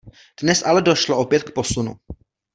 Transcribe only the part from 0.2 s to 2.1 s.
Dnes ale došlo opět k posunu.